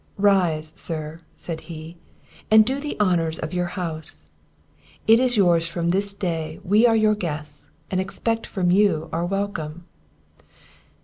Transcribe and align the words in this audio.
"Rise, 0.17 0.73
sir," 0.77 1.19
said 1.35 1.61
he, 1.69 1.95
"and 2.49 2.65
do 2.65 2.79
the 2.79 2.99
honours 2.99 3.37
of 3.37 3.53
your 3.53 3.67
house! 3.77 4.31
it 5.05 5.19
is 5.19 5.37
yours 5.37 5.67
from 5.67 5.89
this 5.89 6.11
day: 6.11 6.59
we 6.63 6.87
are 6.87 6.95
your 6.95 7.13
guests, 7.13 7.69
and 7.91 8.01
expect 8.01 8.47
from 8.47 8.71
you 8.71 9.09
our 9.13 9.27
welcome!" 9.27 9.85